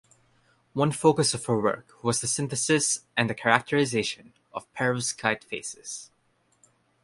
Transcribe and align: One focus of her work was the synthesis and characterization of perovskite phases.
One 0.73 0.91
focus 0.91 1.35
of 1.35 1.45
her 1.45 1.61
work 1.61 2.03
was 2.03 2.21
the 2.21 2.27
synthesis 2.27 3.01
and 3.15 3.37
characterization 3.37 4.33
of 4.51 4.65
perovskite 4.73 5.43
phases. 5.43 6.09